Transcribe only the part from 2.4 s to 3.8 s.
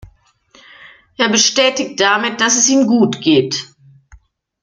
dass es ihm gut geht.